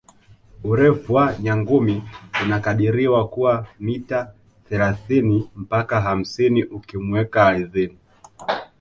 Urefu 0.63 1.13
wa 1.13 1.37
nyangumi 1.39 2.03
unakadiriwa 2.43 3.27
kuwa 3.27 3.51
wa 3.51 3.67
mita 3.79 4.33
thelathini 4.69 5.49
mpaka 5.55 6.01
hamsini 6.01 6.63
ukimuweka 6.63 7.45
ardhini 7.47 7.97